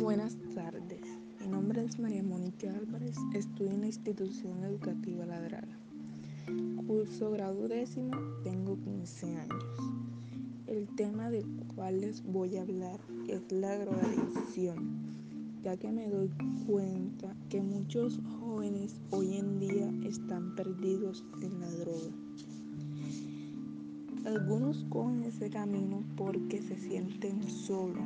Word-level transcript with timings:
Buenas 0.00 0.36
tardes, 0.54 1.02
mi 1.40 1.46
nombre 1.46 1.84
es 1.84 1.98
María 2.00 2.22
Mónica 2.22 2.68
Álvarez, 2.74 3.16
estudio 3.34 3.70
en 3.70 3.82
la 3.82 3.86
institución 3.86 4.64
educativa 4.64 5.26
Ladrada. 5.26 5.78
Curso 6.86 7.30
grado 7.30 7.68
décimo, 7.68 8.10
tengo 8.42 8.76
15 8.82 9.36
años. 9.36 9.64
El 10.66 10.88
tema 10.96 11.30
del 11.30 11.46
cual 11.76 12.00
les 12.00 12.24
voy 12.24 12.56
a 12.56 12.62
hablar 12.62 12.98
es 13.28 13.52
la 13.52 13.78
drogadicción, 13.78 14.90
ya 15.62 15.76
que 15.76 15.92
me 15.92 16.08
doy 16.08 16.30
cuenta 16.66 17.36
que 17.48 17.60
muchos 17.60 18.18
jóvenes 18.40 18.96
hoy 19.10 19.36
en 19.36 19.60
día 19.60 19.92
están 20.08 20.56
perdidos 20.56 21.24
en 21.42 21.59
algunos 24.30 24.84
cogen 24.90 25.24
ese 25.24 25.50
camino 25.50 26.04
porque 26.16 26.62
se 26.62 26.76
sienten 26.76 27.42
solos 27.42 28.04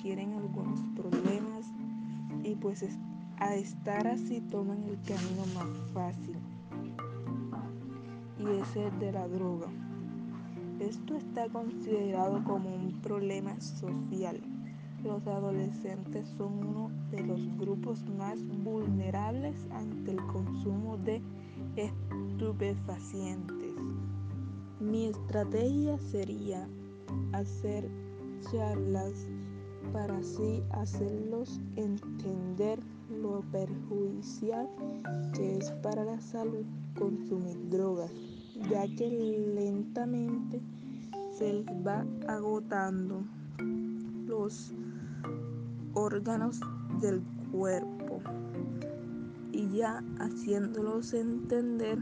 tienen 0.00 0.32
algunos 0.32 0.80
problemas 0.94 1.66
y 2.42 2.54
pues 2.54 2.82
a 3.38 3.54
estar 3.54 4.06
así 4.06 4.40
toman 4.40 4.82
el 4.84 4.96
camino 5.02 5.44
más 5.54 5.76
fácil 5.92 6.36
y 8.38 8.46
es 8.60 8.76
el 8.76 8.98
de 8.98 9.12
la 9.12 9.28
droga. 9.28 9.66
Esto 10.80 11.16
está 11.16 11.50
considerado 11.50 12.42
como 12.44 12.74
un 12.74 13.02
problema 13.02 13.60
social. 13.60 14.40
Los 15.04 15.26
adolescentes 15.26 16.26
son 16.38 16.66
uno 16.66 16.90
de 17.10 17.26
los 17.26 17.40
grupos 17.58 18.02
más 18.16 18.38
vulnerables 18.64 19.56
ante 19.70 20.12
el 20.12 20.24
consumo 20.28 20.96
de 20.96 21.20
estupefacientes. 21.76 23.55
Mi 24.80 25.06
estrategia 25.06 25.98
sería 25.98 26.68
hacer 27.32 27.88
charlas 28.50 29.26
para 29.90 30.18
así 30.18 30.62
hacerlos 30.70 31.60
entender 31.76 32.78
lo 33.08 33.40
perjudicial 33.52 34.68
que 35.32 35.56
es 35.56 35.70
para 35.82 36.04
la 36.04 36.20
salud 36.20 36.66
consumir 36.98 37.56
drogas, 37.70 38.10
ya 38.68 38.86
que 38.96 39.08
lentamente 39.54 40.60
se 41.38 41.54
les 41.54 41.66
va 41.86 42.04
agotando 42.28 43.24
los 44.26 44.74
órganos 45.94 46.60
del 47.00 47.22
cuerpo. 47.50 48.20
Y 49.52 49.70
ya 49.70 50.04
haciéndolos 50.18 51.14
entender 51.14 51.98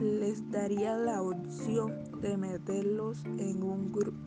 les 0.00 0.50
daría 0.50 0.96
la 0.96 1.22
opción 1.22 1.92
de 2.20 2.36
meterlos 2.36 3.22
en 3.38 3.62
un 3.62 3.92
grupo 3.92 4.18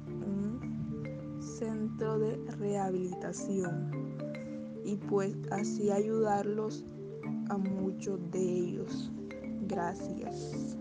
centro 1.44 2.20
de 2.20 2.38
rehabilitación 2.58 3.92
y 4.86 4.96
pues 4.96 5.36
así 5.52 5.92
ayudarlos 5.92 6.86
a 7.50 7.58
muchos 7.58 8.20
de 8.32 8.40
ellos. 8.40 9.12
Gracias. 9.68 10.78